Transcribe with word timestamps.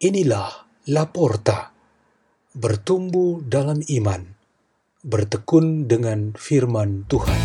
Inilah 0.00 0.64
Laporta, 0.88 1.76
bertumbuh 2.56 3.44
dalam 3.44 3.84
iman, 3.84 4.32
bertekun 5.04 5.92
dengan 5.92 6.32
firman 6.32 7.04
Tuhan. 7.04 7.36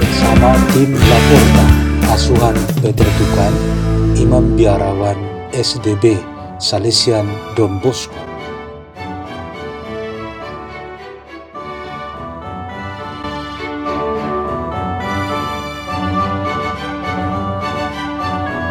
Bersama 0.00 0.56
tim 0.72 0.96
Laporta, 0.96 1.66
asuhan 2.08 2.56
Peter 2.80 3.04
Tukan, 3.04 3.52
Imam 4.16 4.56
Biarawan 4.56 5.52
SDB, 5.52 6.16
Salesian 6.56 7.28
Don 7.52 7.76
Bosco. 7.76 8.16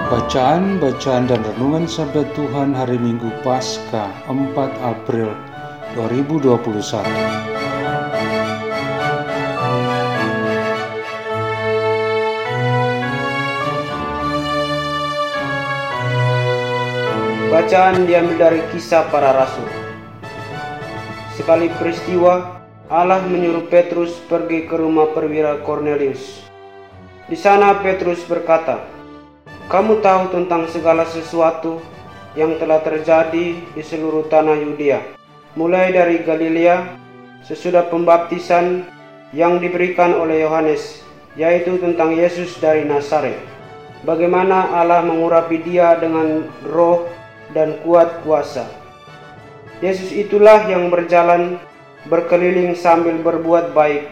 Bacaan-bacaan 0.07 1.27
dan 1.27 1.43
renungan 1.43 1.83
Sabda 1.83 2.23
Tuhan 2.31 2.71
hari 2.71 2.95
Minggu 2.95 3.27
Paskah 3.43 4.07
4 4.31 4.55
April 4.79 5.35
2021. 5.99 6.47
Bacaan 17.51 18.07
diambil 18.07 18.35
dari 18.39 18.63
kisah 18.71 19.11
para 19.11 19.35
rasul. 19.35 19.67
Sekali 21.35 21.67
peristiwa, 21.75 22.63
Allah 22.87 23.19
menyuruh 23.27 23.67
Petrus 23.67 24.15
pergi 24.31 24.71
ke 24.71 24.79
rumah 24.79 25.11
perwira 25.11 25.59
Cornelius. 25.67 26.47
Di 27.27 27.35
sana 27.35 27.75
Petrus 27.83 28.23
berkata, 28.23 28.95
kamu 29.67 29.99
tahu 29.99 30.31
tentang 30.31 30.63
segala 30.71 31.03
sesuatu 31.03 31.83
yang 32.39 32.55
telah 32.55 32.79
terjadi 32.79 33.59
di 33.59 33.83
seluruh 33.83 34.31
tanah 34.31 34.55
Yudea, 34.63 35.03
mulai 35.59 35.91
dari 35.91 36.23
Galilea 36.23 36.95
sesudah 37.43 37.91
pembaptisan 37.91 38.87
yang 39.35 39.59
diberikan 39.59 40.15
oleh 40.15 40.47
Yohanes, 40.47 41.03
yaitu 41.35 41.75
tentang 41.83 42.15
Yesus 42.15 42.55
dari 42.63 42.87
Nazaret. 42.87 43.35
Bagaimana 44.07 44.71
Allah 44.71 45.03
mengurapi 45.03 45.59
dia 45.59 45.99
dengan 45.99 46.47
roh 46.63 47.03
dan 47.51 47.75
kuat 47.83 48.23
kuasa. 48.23 48.71
Yesus 49.83 50.15
itulah 50.15 50.63
yang 50.71 50.87
berjalan 50.87 51.59
berkeliling 52.07 52.71
sambil 52.71 53.19
berbuat 53.19 53.75
baik 53.75 54.07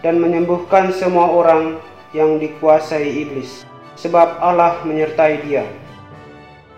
dan 0.00 0.16
menyembuhkan 0.16 0.96
semua 0.96 1.28
orang 1.28 1.76
yang 2.16 2.40
dikuasai 2.40 3.04
iblis 3.04 3.68
sebab 3.98 4.38
Allah 4.38 4.78
menyertai 4.86 5.42
dia. 5.42 5.66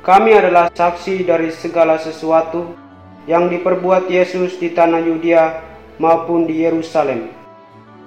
Kami 0.01 0.33
adalah 0.33 0.73
saksi 0.73 1.29
dari 1.29 1.53
segala 1.53 2.01
sesuatu 2.01 2.73
yang 3.29 3.53
diperbuat 3.53 4.09
Yesus 4.09 4.57
di 4.57 4.73
tanah 4.73 5.05
Yudea 5.05 5.61
maupun 6.01 6.49
di 6.49 6.65
Yerusalem. 6.65 7.29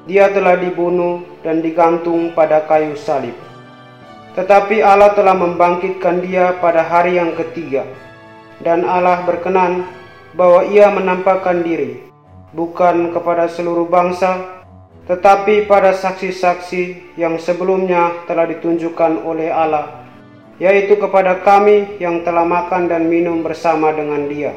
Dia 0.09 0.34
telah 0.34 0.58
dibunuh 0.58 1.22
dan 1.45 1.61
digantung 1.61 2.34
pada 2.34 2.66
kayu 2.66 2.97
salib. 2.97 3.38
Tetapi 4.34 4.81
Allah 4.81 5.14
telah 5.14 5.38
membangkitkan 5.38 6.25
dia 6.25 6.58
pada 6.58 6.81
hari 6.81 7.22
yang 7.22 7.38
ketiga, 7.38 7.86
dan 8.66 8.81
Allah 8.81 9.22
berkenan 9.30 9.86
bahwa 10.34 10.66
ia 10.66 10.89
menampakkan 10.89 11.61
diri, 11.61 12.02
bukan 12.58 13.14
kepada 13.14 13.45
seluruh 13.45 13.85
bangsa, 13.85 14.62
tetapi 15.03 15.68
pada 15.68 15.91
saksi-saksi 15.91 17.16
yang 17.19 17.36
sebelumnya 17.36 18.24
telah 18.24 18.47
ditunjukkan 18.47 19.28
oleh 19.28 19.52
Allah, 19.52 20.08
yaitu 20.64 20.96
kepada 20.96 21.44
kami 21.44 22.00
yang 22.00 22.24
telah 22.24 22.47
makan 22.47 22.88
dan 22.88 23.12
minum 23.12 23.44
bersama 23.44 23.91
dengan 23.91 24.31
Dia. 24.31 24.56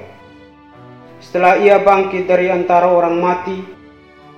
Setelah 1.18 1.58
Ia 1.58 1.82
bangkit 1.82 2.30
dari 2.30 2.46
antara 2.52 2.86
orang 2.86 3.18
mati, 3.18 3.58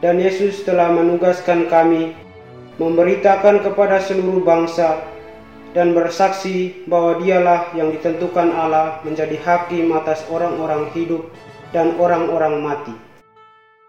dan 0.01 0.17
Yesus 0.17 0.63
telah 0.63 0.89
menugaskan 0.95 1.67
kami 1.67 2.15
memberitakan 2.79 3.67
kepada 3.67 3.99
seluruh 3.99 4.47
bangsa 4.47 5.03
dan 5.75 5.93
bersaksi 5.93 6.87
bahwa 6.87 7.19
Dialah 7.19 7.75
yang 7.75 7.91
ditentukan 7.93 8.55
Allah 8.55 9.03
menjadi 9.03 9.37
hakim 9.43 9.91
atas 9.93 10.25
orang-orang 10.31 10.89
hidup 10.95 11.27
dan 11.75 11.99
orang-orang 11.99 12.63
mati. 12.63 13.08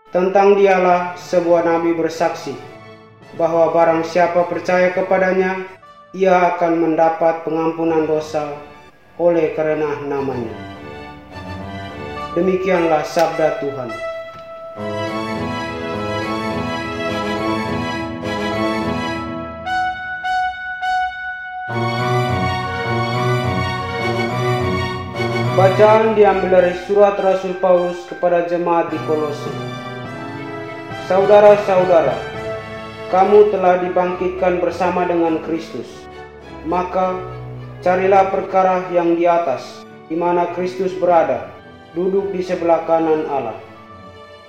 Tentang 0.09 0.58
dialah 0.58 1.14
sebuah 1.22 1.70
nabi 1.70 1.94
bersaksi 1.94 2.58
bahwa 3.38 3.70
barang 3.70 4.02
siapa 4.09 4.42
percaya 4.50 4.90
kepadanya, 4.90 5.70
ia 6.18 6.58
akan 6.58 6.81
mendapat 6.81 7.46
pengampunan 7.46 8.09
dosa 8.09 8.58
oleh 9.22 9.53
karena 9.53 10.02
namanya. 10.09 10.50
Demikianlah 12.34 13.06
sabda 13.06 13.62
Tuhan. 13.62 13.94
Bacaan 25.53 26.18
diambil 26.18 26.50
dari 26.50 26.74
surat 26.90 27.14
Rasul 27.22 27.62
Paulus 27.62 28.09
kepada 28.09 28.50
jemaat 28.50 28.90
di 28.90 28.98
Kolose. 29.06 29.69
Saudara-saudara, 31.09 32.14
kamu 33.09 33.50
telah 33.50 33.81
dibangkitkan 33.81 34.62
bersama 34.62 35.09
dengan 35.09 35.42
Kristus. 35.42 35.90
Maka 36.70 37.18
carilah 37.81 38.30
perkara 38.30 38.86
yang 38.94 39.18
di 39.18 39.25
atas, 39.25 39.81
di 40.06 40.14
mana 40.14 40.53
Kristus 40.53 40.94
berada, 40.94 41.50
duduk 41.98 42.30
di 42.30 42.46
sebelah 42.46 42.86
kanan 42.86 43.25
Allah. 43.25 43.58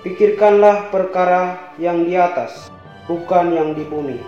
Pikirkanlah 0.04 0.92
perkara 0.92 1.72
yang 1.80 2.04
di 2.04 2.12
atas, 2.20 2.68
bukan 3.08 3.56
yang 3.56 3.72
di 3.72 3.88
bumi. 3.88 4.20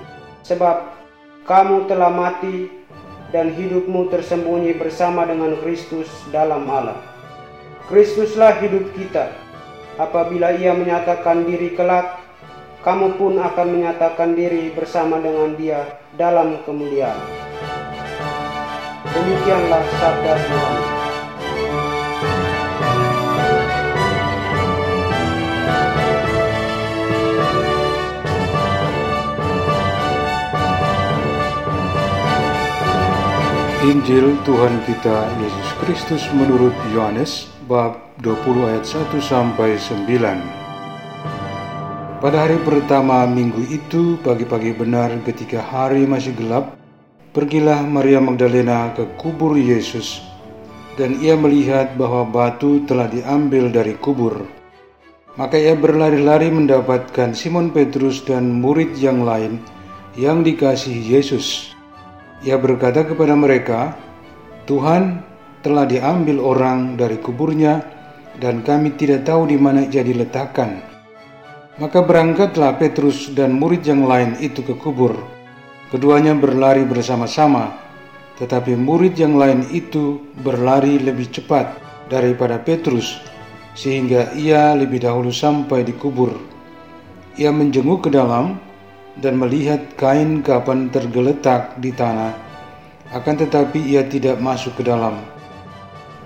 Sebab 0.48 0.88
kamu 1.44 1.84
telah 1.84 2.08
mati 2.08 2.72
dan 3.28 3.52
hidupmu 3.52 4.08
tersembunyi 4.08 4.80
bersama 4.80 5.28
dengan 5.28 5.52
Kristus 5.60 6.08
dalam 6.32 6.64
Allah. 6.64 6.96
Kristuslah 7.92 8.56
hidup 8.64 8.88
kita. 8.96 9.36
Apabila 10.00 10.56
ia 10.56 10.72
menyatakan 10.72 11.44
diri 11.44 11.76
kelak 11.76 12.21
kamu 12.82 13.14
pun 13.14 13.38
akan 13.38 13.66
menyatakan 13.78 14.34
diri 14.34 14.74
bersama 14.74 15.22
dengan 15.22 15.54
dia 15.54 16.02
dalam 16.18 16.58
kemuliaan. 16.66 17.14
Demikianlah 19.06 19.82
sabda 20.02 20.34
Tuhan. 20.34 20.78
Injil 33.82 34.38
Tuhan 34.46 34.74
kita 34.86 35.26
Yesus 35.42 35.70
Kristus 35.82 36.22
menurut 36.34 36.74
Yohanes 36.94 37.50
bab 37.66 37.98
20 38.22 38.70
ayat 38.70 38.86
1 38.86 39.18
sampai 39.22 39.74
9. 39.78 40.61
Pada 42.22 42.46
hari 42.46 42.54
pertama 42.62 43.26
minggu 43.26 43.66
itu, 43.66 44.14
pagi-pagi 44.22 44.70
benar 44.78 45.10
ketika 45.26 45.58
hari 45.58 46.06
masih 46.06 46.30
gelap, 46.38 46.78
pergilah 47.34 47.82
Maria 47.82 48.22
Magdalena 48.22 48.94
ke 48.94 49.10
kubur 49.18 49.58
Yesus, 49.58 50.22
dan 50.94 51.18
ia 51.18 51.34
melihat 51.34 51.98
bahwa 51.98 52.22
batu 52.22 52.86
telah 52.86 53.10
diambil 53.10 53.74
dari 53.74 53.98
kubur. 53.98 54.38
Maka 55.34 55.58
ia 55.58 55.74
berlari-lari 55.74 56.46
mendapatkan 56.46 57.34
Simon 57.34 57.74
Petrus 57.74 58.22
dan 58.22 58.62
murid 58.62 58.94
yang 59.02 59.26
lain 59.26 59.58
yang 60.14 60.46
dikasihi 60.46 61.18
Yesus. 61.18 61.74
Ia 62.46 62.54
berkata 62.54 63.02
kepada 63.02 63.34
mereka, 63.34 63.98
"Tuhan 64.70 65.26
telah 65.66 65.90
diambil 65.90 66.38
orang 66.38 66.94
dari 66.94 67.18
kuburnya, 67.18 67.82
dan 68.38 68.62
kami 68.62 68.94
tidak 68.94 69.26
tahu 69.26 69.50
di 69.50 69.58
mana 69.58 69.90
ia 69.90 70.06
diletakkan." 70.06 70.91
Maka 71.80 72.04
berangkatlah 72.04 72.76
Petrus 72.76 73.32
dan 73.32 73.56
murid 73.56 73.88
yang 73.88 74.04
lain 74.04 74.36
itu 74.44 74.60
ke 74.60 74.76
kubur. 74.76 75.16
Keduanya 75.88 76.36
berlari 76.36 76.84
bersama-sama, 76.84 77.72
tetapi 78.36 78.76
murid 78.76 79.16
yang 79.16 79.40
lain 79.40 79.64
itu 79.72 80.20
berlari 80.44 81.00
lebih 81.00 81.32
cepat 81.32 81.72
daripada 82.12 82.60
Petrus, 82.60 83.24
sehingga 83.72 84.36
ia 84.36 84.76
lebih 84.76 85.00
dahulu 85.00 85.32
sampai 85.32 85.80
di 85.80 85.96
kubur. 85.96 86.36
Ia 87.40 87.48
menjenguk 87.48 88.04
ke 88.04 88.10
dalam 88.12 88.60
dan 89.16 89.40
melihat 89.40 89.96
kain 89.96 90.44
kapan 90.44 90.92
tergeletak 90.92 91.80
di 91.80 91.88
tanah, 91.88 92.36
akan 93.16 93.48
tetapi 93.48 93.80
ia 93.80 94.04
tidak 94.04 94.36
masuk 94.44 94.76
ke 94.76 94.84
dalam. 94.84 95.16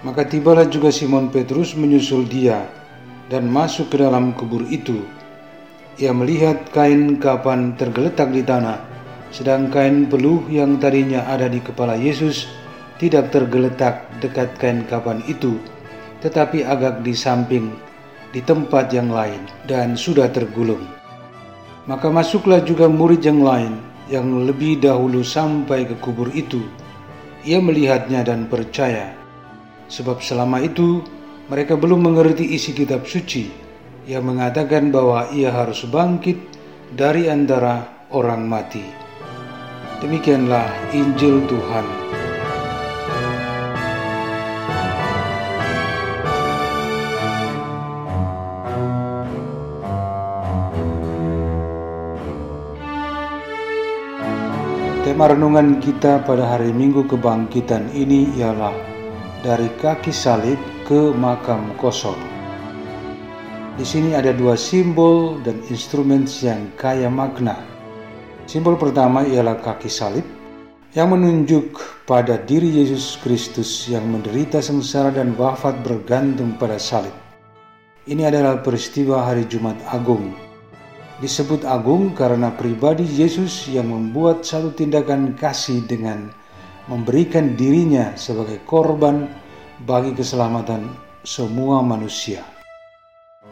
Maka 0.03 0.27
tibalah 0.27 0.67
juga 0.67 0.91
Simon 0.91 1.31
Petrus 1.31 1.79
menyusul 1.79 2.27
dia 2.27 2.67
dan 3.31 3.47
masuk 3.47 3.95
ke 3.95 4.03
dalam 4.03 4.35
kubur 4.35 4.67
itu 4.67 5.07
ia 5.97 6.13
melihat 6.13 6.69
kain 6.77 7.17
kapan 7.17 7.73
tergeletak 7.81 8.29
di 8.29 8.45
tanah, 8.45 8.85
sedang 9.33 9.73
kain 9.73 10.05
peluh 10.05 10.45
yang 10.53 10.77
tadinya 10.77 11.25
ada 11.25 11.49
di 11.49 11.57
kepala 11.65 11.97
Yesus 11.97 12.45
tidak 13.01 13.33
tergeletak 13.33 14.05
dekat 14.21 14.53
kain 14.61 14.85
kapan 14.85 15.25
itu, 15.25 15.57
tetapi 16.21 16.69
agak 16.69 17.01
di 17.01 17.17
samping 17.17 17.73
di 18.29 18.45
tempat 18.45 18.93
yang 18.93 19.09
lain 19.09 19.49
dan 19.65 19.97
sudah 19.97 20.29
tergulung. 20.29 20.85
Maka 21.89 22.13
masuklah 22.13 22.61
juga 22.61 22.93
murid 22.93 23.25
yang 23.25 23.41
lain 23.41 23.81
yang 24.13 24.29
lebih 24.45 24.77
dahulu 24.85 25.25
sampai 25.25 25.89
ke 25.89 25.97
kubur 26.05 26.29
itu. 26.37 26.61
Ia 27.47 27.57
melihatnya 27.63 28.27
dan 28.27 28.51
percaya, 28.53 29.17
sebab 29.89 30.21
selama 30.21 30.61
itu 30.61 31.01
mereka 31.49 31.79
belum 31.79 32.05
mengerti 32.05 32.53
isi 32.53 32.75
kitab 32.75 33.07
suci 33.07 33.66
yang 34.07 34.23
mengatakan 34.23 34.95
bahwa 34.95 35.27
ia 35.35 35.51
harus 35.51 35.83
bangkit 35.91 36.39
dari 36.95 37.27
antara 37.27 38.07
orang 38.15 38.47
mati. 38.47 38.87
Demikianlah 39.99 40.95
Injil 40.95 41.43
Tuhan. 41.51 41.87
Tema 55.07 55.31
renungan 55.31 55.79
kita 55.79 56.27
pada 56.27 56.51
hari 56.51 56.75
Minggu 56.75 57.07
Kebangkitan 57.07 57.95
ini 57.95 58.27
ialah 58.39 58.75
dari 59.43 59.71
kaki 59.79 60.11
salib 60.11 60.59
ke 60.83 61.15
makam 61.15 61.75
kosong. 61.79 62.36
Di 63.77 63.85
sini 63.85 64.17
ada 64.17 64.33
dua 64.33 64.57
simbol 64.57 65.37
dan 65.45 65.61
instrumen 65.69 66.25
yang 66.41 66.73
kaya 66.81 67.13
makna. 67.13 67.61
Simbol 68.49 68.81
pertama 68.81 69.21
ialah 69.29 69.61
kaki 69.61 69.93
salib 69.93 70.25
yang 70.97 71.13
menunjuk 71.13 71.77
pada 72.09 72.41
diri 72.41 72.73
Yesus 72.73 73.21
Kristus 73.21 73.85
yang 73.85 74.09
menderita 74.09 74.65
sengsara 74.65 75.13
dan 75.13 75.37
wafat 75.37 75.85
bergantung 75.85 76.57
pada 76.57 76.81
salib. 76.81 77.13
Ini 78.09 78.33
adalah 78.33 78.65
peristiwa 78.65 79.29
hari 79.29 79.45
Jumat 79.45 79.77
Agung 79.93 80.47
disebut 81.17 81.65
agung 81.65 82.13
karena 82.13 82.53
pribadi 82.53 83.05
Yesus 83.09 83.73
yang 83.73 83.89
membuat 83.89 84.45
satu 84.45 84.73
tindakan 84.77 85.33
kasih 85.33 85.81
dengan 85.89 86.29
memberikan 86.93 87.57
dirinya 87.57 88.13
sebagai 88.21 88.61
korban 88.69 89.25
bagi 89.89 90.13
keselamatan 90.13 90.93
semua 91.25 91.81
manusia. 91.81 92.56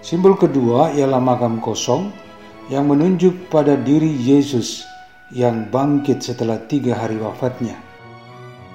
Simbol 0.04 0.36
kedua 0.36 0.92
ialah 0.92 1.16
makam 1.16 1.64
kosong 1.64 2.12
yang 2.68 2.92
menunjuk 2.92 3.48
pada 3.48 3.72
diri 3.72 4.12
Yesus 4.12 4.84
yang 5.32 5.72
bangkit 5.72 6.20
setelah 6.20 6.60
tiga 6.68 6.92
hari 6.92 7.16
wafatnya. 7.16 7.80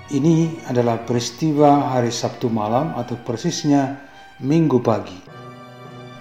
Ini 0.10 0.66
adalah 0.66 1.06
peristiwa 1.06 1.94
hari 1.94 2.10
Sabtu 2.10 2.50
malam 2.50 2.98
atau 2.98 3.14
persisnya 3.22 4.02
Minggu 4.42 4.82
pagi. 4.82 5.22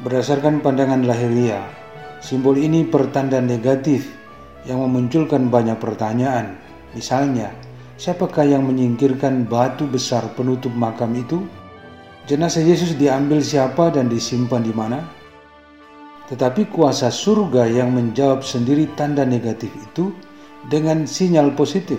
Berdasarkan 0.05 0.61
pandangan 0.61 1.01
lahiriah, 1.01 1.65
Simbol 2.21 2.61
ini 2.61 2.85
pertanda 2.85 3.41
negatif 3.41 4.13
yang 4.69 4.85
memunculkan 4.85 5.49
banyak 5.49 5.81
pertanyaan. 5.81 6.61
Misalnya, 6.93 7.49
siapakah 7.97 8.45
yang 8.45 8.69
menyingkirkan 8.69 9.49
batu 9.49 9.89
besar 9.89 10.29
penutup 10.37 10.77
makam 10.77 11.17
itu? 11.17 11.49
Jenazah 12.29 12.61
Yesus 12.61 12.93
diambil 13.01 13.41
siapa 13.41 13.89
dan 13.89 14.13
disimpan 14.13 14.61
di 14.61 14.69
mana? 14.77 15.01
Tetapi 16.29 16.69
kuasa 16.69 17.09
surga 17.09 17.65
yang 17.65 17.97
menjawab 17.97 18.45
sendiri 18.45 18.85
tanda 19.01 19.25
negatif 19.25 19.73
itu 19.73 20.13
dengan 20.69 21.09
sinyal 21.09 21.57
positif, 21.57 21.97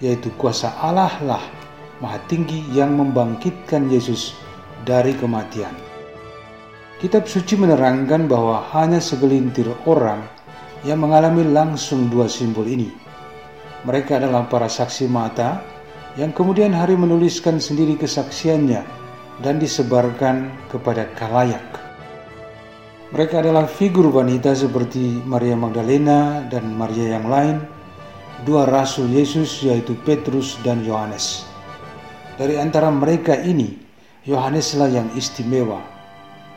yaitu 0.00 0.32
kuasa 0.40 0.72
Allah 0.80 1.12
lah 1.20 1.44
Maha 2.00 2.16
Tinggi 2.32 2.64
yang 2.72 2.96
membangkitkan 2.96 3.92
Yesus 3.92 4.32
dari 4.88 5.12
kematian. 5.12 5.76
Kitab 6.96 7.28
suci 7.28 7.60
menerangkan 7.60 8.24
bahwa 8.24 8.64
hanya 8.72 9.04
segelintir 9.04 9.68
orang 9.84 10.24
yang 10.80 11.04
mengalami 11.04 11.44
langsung 11.44 12.08
dua 12.08 12.24
simbol 12.24 12.64
ini. 12.64 12.88
Mereka 13.84 14.16
adalah 14.16 14.48
para 14.48 14.64
saksi 14.64 15.04
mata 15.12 15.60
yang 16.16 16.32
kemudian 16.32 16.72
hari 16.72 16.96
menuliskan 16.96 17.60
sendiri 17.60 18.00
kesaksiannya 18.00 19.04
dan 19.40 19.60
disebarkan 19.60 20.52
kepada 20.68 21.08
kalayak. 21.16 21.64
Mereka 23.10 23.40
adalah 23.40 23.64
figur 23.70 24.10
wanita 24.10 24.52
seperti 24.52 25.22
Maria 25.24 25.54
Magdalena 25.54 26.44
dan 26.46 26.72
Maria 26.74 27.16
yang 27.16 27.26
lain, 27.30 27.56
dua 28.44 28.66
rasul 28.66 29.08
Yesus 29.08 29.62
yaitu 29.62 29.96
Petrus 30.04 30.60
dan 30.66 30.82
Yohanes. 30.82 31.46
Dari 32.36 32.60
antara 32.60 32.92
mereka 32.92 33.38
ini, 33.38 33.78
Yohaneslah 34.26 34.90
yang 34.90 35.08
istimewa 35.14 35.96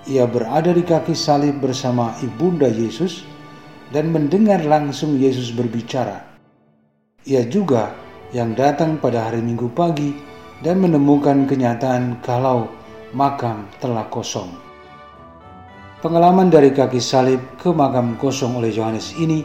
ia 0.07 0.23
berada 0.23 0.71
di 0.71 0.81
kaki 0.81 1.11
salib 1.11 1.59
bersama 1.59 2.15
ibunda 2.23 2.65
Yesus 2.65 3.27
dan 3.91 4.09
mendengar 4.09 4.63
langsung 4.63 5.19
Yesus 5.19 5.51
berbicara. 5.51 6.23
Ia 7.27 7.43
juga 7.45 7.93
yang 8.31 8.55
datang 8.55 8.97
pada 8.97 9.27
hari 9.27 9.43
Minggu 9.43 9.67
pagi 9.75 10.15
dan 10.63 10.79
menemukan 10.83 11.47
kenyataan 11.47 12.19
kalau 12.23 12.67
makam 13.15 13.67
telah 13.79 14.07
kosong. 14.11 14.51
Pengalaman 15.99 16.47
dari 16.47 16.71
kaki 16.71 16.99
salib 17.03 17.39
ke 17.59 17.71
makam 17.75 18.15
kosong 18.15 18.55
oleh 18.59 18.71
Yohanes 18.71 19.15
ini 19.19 19.43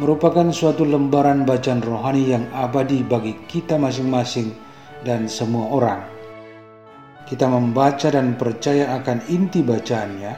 merupakan 0.00 0.48
suatu 0.48 0.88
lembaran 0.88 1.44
bacaan 1.44 1.84
rohani 1.84 2.32
yang 2.32 2.44
abadi 2.56 3.04
bagi 3.04 3.36
kita 3.44 3.76
masing-masing 3.76 4.56
dan 5.04 5.28
semua 5.28 5.68
orang 5.68 6.12
kita 7.32 7.48
membaca 7.48 8.12
dan 8.12 8.36
percaya 8.36 8.92
akan 9.00 9.24
inti 9.32 9.64
bacaannya, 9.64 10.36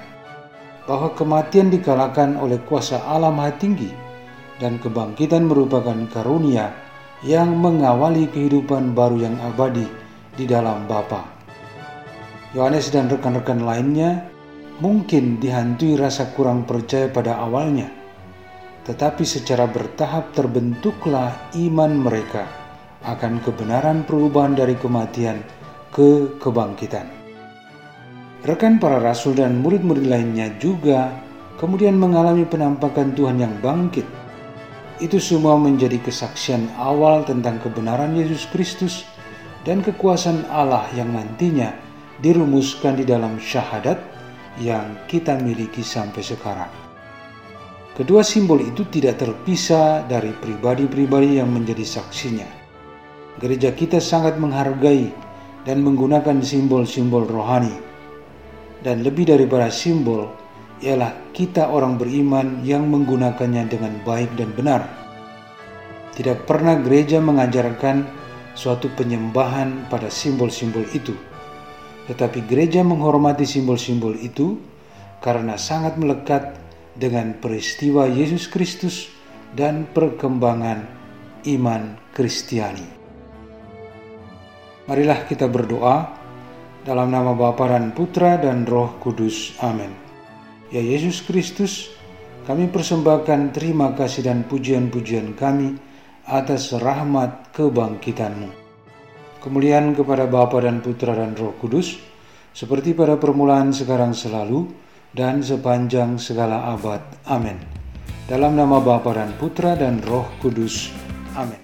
bahwa 0.87 1.11
kematian 1.19 1.73
dikalahkan 1.75 2.39
oleh 2.39 2.63
kuasa 2.71 3.03
Allah 3.03 3.35
Maha 3.35 3.51
Tinggi 3.59 3.91
dan 4.63 4.79
kebangkitan 4.79 5.51
merupakan 5.51 5.97
karunia 6.15 6.71
yang 7.27 7.57
mengawali 7.59 8.31
kehidupan 8.31 8.95
baru 8.95 9.27
yang 9.27 9.37
abadi 9.43 9.91
di 10.35 10.45
dalam 10.45 10.87
Bapa. 10.87 11.23
Yohanes 12.55 12.91
dan 12.95 13.11
rekan-rekan 13.11 13.67
lainnya 13.67 14.31
mungkin 14.79 15.43
dihantui 15.43 15.99
rasa 15.99 16.31
kurang 16.35 16.67
percaya 16.67 17.11
pada 17.11 17.43
awalnya, 17.43 17.91
tetapi 18.87 19.27
secara 19.27 19.67
bertahap 19.67 20.35
terbentuklah 20.35 21.51
iman 21.59 21.93
mereka 21.99 22.47
akan 23.03 23.43
kebenaran 23.43 24.07
perubahan 24.07 24.55
dari 24.55 24.79
kematian 24.79 25.43
ke 25.91 26.39
kebangkitan. 26.39 27.07
Rekan 28.45 28.77
para 28.77 29.01
rasul 29.01 29.41
dan 29.41 29.65
murid-murid 29.65 30.05
lainnya 30.05 30.53
juga 30.61 31.11
kemudian 31.57 31.97
mengalami 31.97 32.45
penampakan 32.45 33.17
Tuhan 33.17 33.41
yang 33.41 33.55
bangkit. 33.65 34.05
Itu 35.01 35.19
semua 35.19 35.59
menjadi 35.59 35.99
kesaksian 35.99 36.71
awal 36.79 37.27
tentang 37.27 37.59
kebenaran 37.59 38.15
Yesus 38.15 38.47
Kristus 38.53 39.09
dan 39.65 39.81
kekuasaan 39.81 40.45
Allah 40.53 40.85
yang 40.93 41.11
nantinya 41.11 41.73
dirumuskan 42.21 43.01
di 43.01 43.05
dalam 43.09 43.41
syahadat 43.41 43.97
yang 44.61 44.95
kita 45.11 45.35
miliki 45.41 45.83
sampai 45.83 46.23
sekarang. 46.23 46.71
Kedua 47.95 48.27
simbol 48.27 48.59
itu 48.63 48.87
tidak 48.91 49.23
terpisah 49.23 50.03
dari 50.07 50.35
pribadi-pribadi 50.35 51.39
yang 51.39 51.51
menjadi 51.51 51.83
saksinya. 51.83 52.47
Gereja 53.39 53.75
kita 53.75 53.99
sangat 53.99 54.39
menghargai 54.39 55.11
dan 55.67 55.83
menggunakan 55.83 56.43
simbol-simbol 56.43 57.27
rohani. 57.27 57.75
Dan 58.85 59.01
lebih 59.01 59.31
daripada 59.31 59.73
simbol, 59.73 60.29
ialah 60.83 61.33
kita 61.33 61.71
orang 61.71 61.97
beriman 61.97 62.61
yang 62.67 62.85
menggunakannya 62.91 63.65
dengan 63.71 63.97
baik 64.03 64.37
dan 64.37 64.51
benar. 64.53 64.83
Tidak 66.15 66.45
pernah 66.45 66.79
gereja 66.83 67.23
mengajarkan 67.23 68.24
suatu 68.55 68.91
penyembahan 68.95 69.91
pada 69.91 70.07
simbol-simbol 70.09 70.87
itu, 70.95 71.15
tetapi 72.07 72.47
gereja 72.47 72.81
menghormati 72.87 73.43
simbol-simbol 73.43 74.15
itu 74.19 74.59
karena 75.19 75.59
sangat 75.59 75.99
melekat 75.99 76.55
dengan 76.95 77.35
peristiwa 77.43 78.07
Yesus 78.07 78.47
Kristus 78.47 79.11
dan 79.55 79.91
perkembangan 79.91 80.87
iman 81.51 81.99
Kristiani. 82.15 82.87
Marilah 84.85 85.25
kita 85.25 85.51
berdoa 85.51 86.13
dalam 86.85 87.09
nama 87.09 87.33
Bapa 87.33 87.73
dan 87.73 87.97
Putra 87.97 88.37
dan 88.37 88.69
Roh 88.69 89.01
Kudus. 89.01 89.57
Amin. 89.65 89.91
Ya 90.69 90.85
Yesus 90.85 91.25
Kristus, 91.25 91.89
kami 92.45 92.69
persembahkan 92.69 93.57
terima 93.57 93.97
kasih 93.97 94.29
dan 94.29 94.45
pujian-pujian 94.45 95.33
kami 95.33 95.81
atas 96.25 96.73
rahmat 96.73 97.53
kebangkitanmu. 97.53 98.51
Kemuliaan 99.45 99.93
kepada 99.93 100.25
Bapa 100.25 100.65
dan 100.65 100.81
Putra 100.81 101.13
dan 101.13 101.37
Roh 101.37 101.53
Kudus, 101.61 102.01
seperti 102.57 102.97
pada 102.97 103.21
permulaan 103.21 103.77
sekarang 103.77 104.17
selalu, 104.17 104.73
dan 105.15 105.45
sepanjang 105.45 106.19
segala 106.19 106.75
abad. 106.75 107.01
Amin. 107.29 107.61
Dalam 108.25 108.57
nama 108.57 108.81
Bapa 108.81 109.13
dan 109.13 109.37
Putra 109.37 109.77
dan 109.77 110.01
Roh 110.01 110.27
Kudus. 110.41 110.89
Amin. 111.37 111.61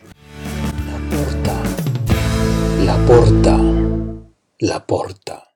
La 2.84 2.96
Porta. 3.08 3.56
La 4.60 4.78
Porta. 4.84 5.49